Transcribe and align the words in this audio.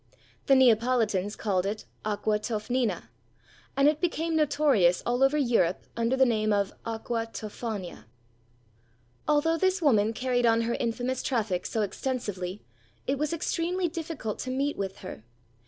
The 0.47 0.55
Neapolitans 0.55 1.35
called 1.35 1.63
it 1.63 1.85
Aqua 2.03 2.39
Toffnina; 2.39 3.09
and 3.77 3.87
it 3.87 4.01
became 4.01 4.35
notorious 4.35 5.03
all 5.05 5.21
over 5.21 5.37
Europe 5.37 5.83
under 5.95 6.17
the 6.17 6.25
name 6.25 6.51
of 6.51 6.73
Aqua 6.87 7.27
Tophania. 7.31 8.05
Although 9.27 9.57
this 9.59 9.79
woman 9.79 10.13
carried 10.13 10.47
on 10.47 10.61
her 10.61 10.73
infamous 10.73 11.21
traffic 11.21 11.67
so 11.67 11.81
extensively, 11.83 12.63
it 13.05 13.19
was 13.19 13.31
extremely 13.31 13.87
difficult 13.87 14.39
to 14.39 14.49
meet 14.49 14.75
with 14.75 14.97
her. 15.05 15.23